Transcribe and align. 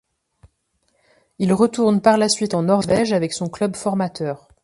Il 1.37 1.53
retourne 1.53 2.01
par 2.01 2.17
la 2.17 2.27
suite 2.27 2.55
en 2.55 2.63
Norvège 2.63 3.13
avec 3.13 3.33
son 3.33 3.49
club 3.49 3.75
formateur. 3.75 4.47